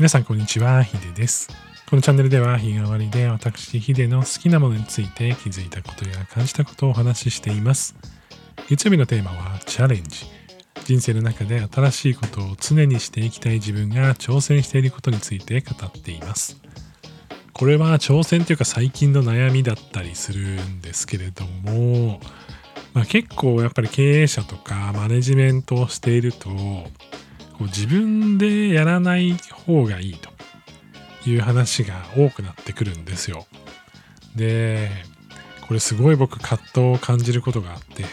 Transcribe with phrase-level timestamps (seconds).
[0.00, 1.50] 皆さんこんにちは、ヒデです。
[1.90, 7.94] このチャンネルでは日替わりで私ヒデの好きなものについて気づいたことや感じたことをお話ししています。
[8.70, 10.24] 月曜日のテーマはチャレンジ。
[10.86, 16.56] 人生の中で新しいことを常にしていきたい自分が挑戦していることについて語っています。
[17.52, 22.20] これは挑戦というか最近の悩みだったりするんですけれども、
[22.94, 26.48] まあ、結構やっぱり経営者とかマネジメントをしていると
[27.60, 30.30] こう自分でやらない方がいいと
[31.28, 33.46] いう話が多くなってくるんですよ。
[34.34, 34.88] で、
[35.68, 38.04] これすごい僕葛藤を感じることがあって、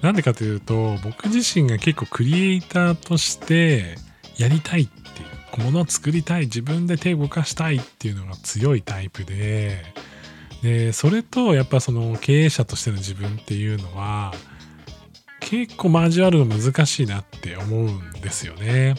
[0.00, 3.96] なんでかというと僕自身が結構クリエイターとして
[4.38, 9.82] やりたいっていう、ものを作りたい、自分で手を動かしたいっていうのが強いタイプで、
[10.62, 14.32] で、それとやっぱその経営者としての自分っていうのは、
[15.52, 18.94] 結構交わるの難しいなって思うんですよね。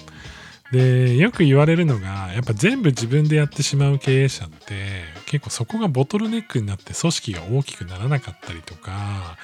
[0.72, 9.36] でよく言われるのがやっぱ全部自分でやってしまう経営者って結構そこがボトルネックになって組織が大きくならなかったりとか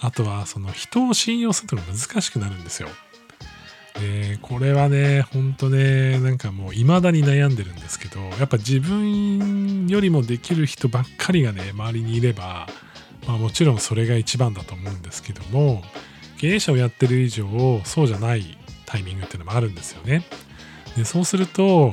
[0.00, 2.90] あとはその人を信用するのが難しくなるんですよ。
[3.94, 12.66] でこれはねほんとねなんかもう未だに悩んでるんですけどやっぱ自分よりもできる人ばっかりがね周りにいれば
[13.26, 15.82] まあもちろんそれが一番だと思うんですけども
[16.40, 17.44] 経営者をやってる以上
[17.84, 20.24] そうじゃないタイミングっていうのもあるんですよね。
[20.96, 21.92] でそうすると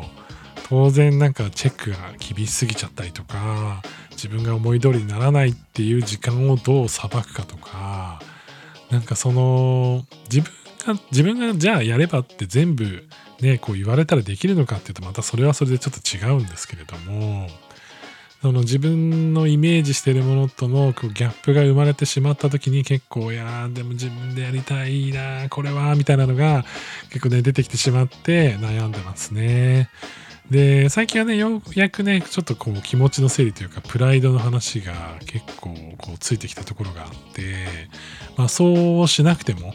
[0.69, 3.81] 当然なんかチェックが厳しすぎちゃったりとか
[4.11, 8.21] 自分が思い通りにならないっていう時間をどうさばくかとか
[8.89, 13.03] なんかその自分が自分がじゃあやればって全部
[13.41, 17.49] ねこう言われたらできるのかっていうとまたそれはそれでちょっと違うんですけれども
[18.41, 26.63] その自分のイメージしてるものとのギャップが生まれてしまった時に結構いやでも自分でやりたいなこれはみたいなのが
[27.09, 29.89] 結構ね出てきてしまって悩んでますね。
[30.51, 37.65] で最近はねようやくねちょっとこう気持ちの整理というかプライドの話が結構こうついてきたところがあって
[38.37, 39.73] まあそうしなくても、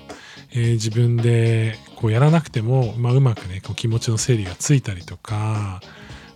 [0.53, 5.83] えー、自分でこうやらなくても、まあ、うまくねこう気持ちの整理がついたりとか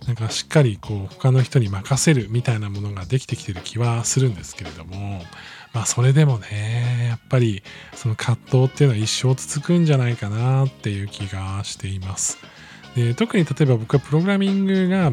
[0.07, 5.21] なんかしっかりこう他の人に任せるみたいなものができてきてる気はするんですけれども
[5.73, 7.61] まあそれでもねやっぱり
[7.93, 12.37] その葛藤っていうのは一生続くんじゃないかなっていう気がしています。
[12.95, 15.11] で特に例えば僕はプログラミングがあ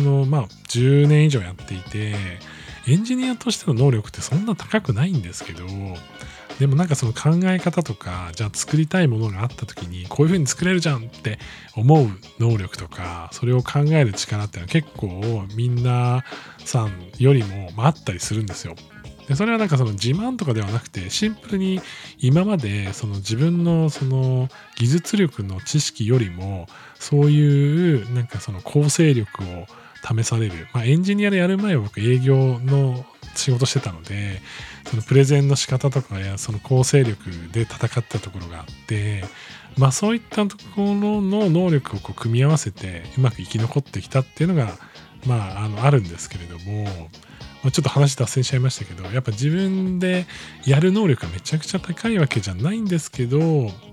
[0.00, 2.14] のまあ10年以上やっていて
[2.88, 5.66] エンジニアとしての能力ってそんな高くないんですけど
[6.58, 11.38] でもなんかその考え方とかじゃあ作りたいものがあった時にこういう風に作れるじゃんって
[11.76, 12.08] 思う
[12.38, 16.24] 能力とかそれを考える力っていうのは結構みんな
[16.64, 18.74] さんよりもあったりするんですよ。
[19.28, 21.80] でそれはなんかその自慢とかではなくてシンプルに
[22.18, 29.66] 今までその自分のその技術力の知識よりもそういうなんかその構成力を
[30.06, 34.40] 試される、まあ、エンジニアでやる前は僕営業の仕事してたので
[34.88, 39.24] そのプレゼンの仕方とかやその構成力で戦ったところがあって
[39.76, 44.72] まあそういったところの能力をこう組み合わせてうまく生き残ってきたっていうのが
[45.26, 47.10] まああのあるんですけれども
[47.70, 50.26] ちょっと話脱線しちゃいましたけどやっぱ自分で
[50.64, 53.40] やる能力がめちゃくちゃ高いわけじゃないんですけど、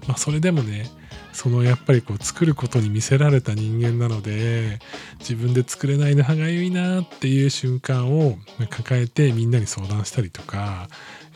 [0.07, 0.89] まあ、それでもね
[1.31, 4.79] そのやっぱりこう作ることに見せられた人間なので
[5.19, 8.37] 自分で作れないの歯がゆいなっていう瞬間を
[8.69, 10.87] 抱えてみんなに相談したりとか、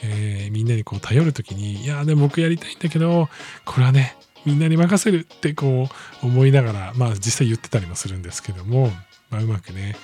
[0.04, 3.30] えー、みんなにこう頼る時にいやでも僕やりたいんだけど
[3.66, 5.90] これはねみんなに任せるってこ
[6.24, 8.90] う思いながらまあ実際言ってたりもするんですけども、
[9.30, 9.96] まあ、うまくね、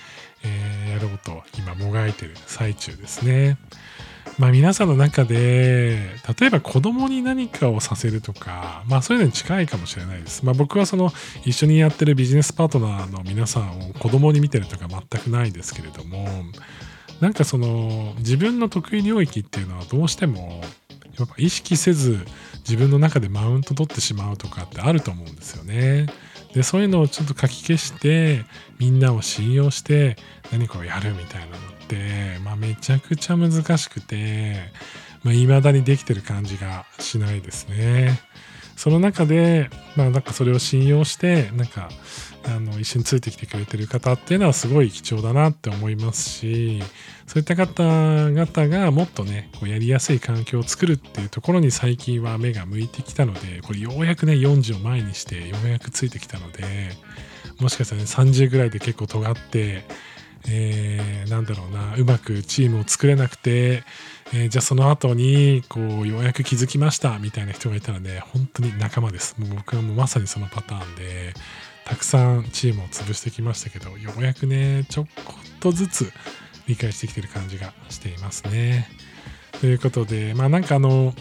[0.44, 3.58] えー、やろうと今もがいてる最中ですね。
[4.40, 10.44] まあ皆さんの中で、例えば子供に何かをさせるとか、まあそういうのに近いかもしれないです。
[10.44, 11.12] まあ僕はその
[11.46, 16.28] 一緒にやってるビジネスパートナーの皆さんを子供に見てるとか全くないですけれども、
[17.22, 20.62] なんかその自分の得意領域っていうのはどうしても
[21.20, 22.26] やっぱ意識せず
[22.68, 26.08] 自分の中でマウント取ってしまうとかってあると思うんですよね。
[26.54, 28.46] でそういうのをちょっと書き消して
[28.80, 30.18] みんなを信用して
[30.52, 34.56] 何かをやるみたいなのって、まあ、めちゃくちゃ難しくて、
[35.24, 38.20] まあ、未だにできてる感じがしないですね。
[38.76, 41.90] その中で、まあ、なんかそれを信用してなんか
[42.46, 46.82] あの一緒についてきてくれてる方っていうのはすごい貴重だなって思いますし
[47.28, 56.64] そういった方々がもっとねこうやりやすい環境を作るっていうところに最近は目が向いてきたのでこれようやくね40を前にしてようやくついてきたので
[57.62, 59.86] もしかしたらね30ぐらいで結構尖って
[60.50, 63.84] えー、なんだろうなうまくチームを作れなくて、
[64.34, 71.34] えー、じゃあその後にこうようやく気づきましたみたいな人がいたらね本当に仲間ですもう僕はもうまさにそのパターンで
[71.86, 75.06] たくさんチームを潰してきましたけどようやくねちょっ
[75.60, 76.12] とずつ
[76.68, 78.88] 理解してきてる感じがしていますね。
[79.60, 81.14] ということでまあなんかあの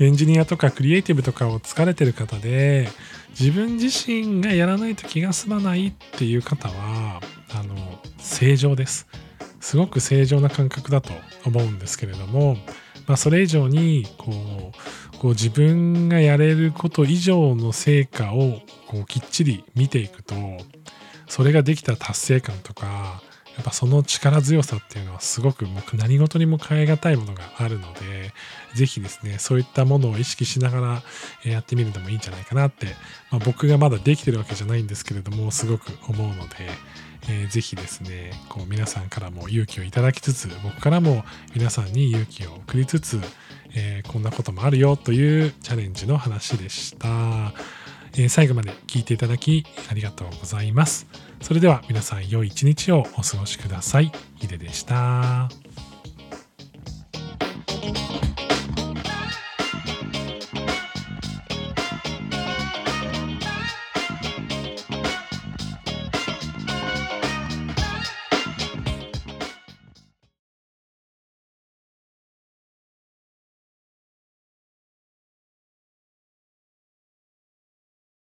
[0.00, 2.88] エンジニアとかクリエイティブとかを疲れてる方で
[3.38, 6.74] 自分自身がやらないと気が済まないっていう方は
[8.40, 9.06] 正常です。
[9.60, 11.12] すごく正常な感覚だと
[11.44, 12.56] 思うんですけれども、
[13.06, 14.72] まあ、それ以上にこ
[15.12, 20.34] うこう自分がやれること以上の成果をこうきっちり見ていくと
[21.28, 23.20] それができた達成感とか
[23.56, 28.32] やっぱその力強さっていうのはすごく僕何事にも変え難いものがあるので、
[28.74, 31.02] ぜひですね、そういったものを意識しなが
[31.44, 32.86] らやってみるのもいいんじゃないかなって、
[33.30, 36.70] まあ、僕がまだできてるわけじゃないんですけれども、すごく思うので、
[37.28, 41.24] えー、ぜひですね、こう皆さんからも勇気をいただきつつ、僕からも
[41.54, 43.20] 皆さんに勇気を送りつつ、
[43.74, 47.52] えー、こんなこともあるよというチャレンジの話でした。
[48.14, 51.06] えー、最後まで聞いていただきありがとうございます。
[51.40, 54.12] それでは皆さん良い一日をお過ごしください。
[54.36, 55.48] ヒデでした。